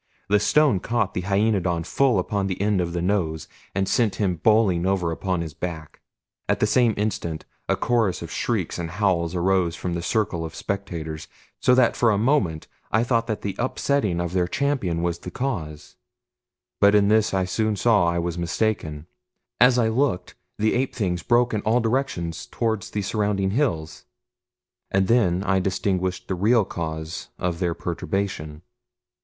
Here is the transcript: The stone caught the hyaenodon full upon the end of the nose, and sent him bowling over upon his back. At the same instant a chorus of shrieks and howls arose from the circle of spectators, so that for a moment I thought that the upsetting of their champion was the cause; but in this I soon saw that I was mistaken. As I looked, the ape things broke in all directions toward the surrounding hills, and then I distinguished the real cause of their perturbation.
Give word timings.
The 0.29 0.39
stone 0.39 0.79
caught 0.79 1.13
the 1.13 1.21
hyaenodon 1.25 1.83
full 1.83 2.17
upon 2.17 2.47
the 2.47 2.59
end 2.59 2.81
of 2.81 2.93
the 2.93 3.03
nose, 3.03 3.47
and 3.75 3.87
sent 3.87 4.15
him 4.15 4.37
bowling 4.37 4.83
over 4.87 5.11
upon 5.11 5.41
his 5.41 5.53
back. 5.53 6.01
At 6.49 6.59
the 6.59 6.65
same 6.65 6.95
instant 6.97 7.45
a 7.69 7.75
chorus 7.75 8.23
of 8.23 8.31
shrieks 8.31 8.79
and 8.79 8.89
howls 8.89 9.35
arose 9.35 9.75
from 9.75 9.93
the 9.93 10.01
circle 10.01 10.43
of 10.43 10.55
spectators, 10.55 11.27
so 11.59 11.75
that 11.75 11.95
for 11.95 12.09
a 12.09 12.17
moment 12.17 12.65
I 12.91 13.03
thought 13.03 13.27
that 13.27 13.41
the 13.43 13.55
upsetting 13.59 14.19
of 14.19 14.33
their 14.33 14.47
champion 14.47 15.03
was 15.03 15.19
the 15.19 15.29
cause; 15.29 15.97
but 16.79 16.95
in 16.95 17.07
this 17.07 17.31
I 17.31 17.45
soon 17.45 17.75
saw 17.75 18.05
that 18.09 18.15
I 18.15 18.17
was 18.17 18.39
mistaken. 18.39 19.05
As 19.59 19.77
I 19.77 19.89
looked, 19.89 20.33
the 20.57 20.73
ape 20.73 20.95
things 20.95 21.21
broke 21.21 21.53
in 21.53 21.61
all 21.61 21.79
directions 21.79 22.47
toward 22.47 22.81
the 22.81 23.03
surrounding 23.03 23.51
hills, 23.51 24.05
and 24.89 25.07
then 25.07 25.43
I 25.43 25.59
distinguished 25.59 26.27
the 26.27 26.33
real 26.33 26.65
cause 26.65 27.29
of 27.37 27.59
their 27.59 27.75
perturbation. 27.75 28.63